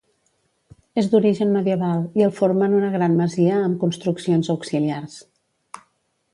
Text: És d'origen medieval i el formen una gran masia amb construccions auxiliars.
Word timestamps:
És 1.01 1.09
d'origen 1.11 1.51
medieval 1.57 2.01
i 2.21 2.25
el 2.29 2.33
formen 2.39 2.75
una 2.79 2.91
gran 2.97 3.19
masia 3.21 3.61
amb 3.69 3.79
construccions 3.87 4.53
auxiliars. 4.57 5.23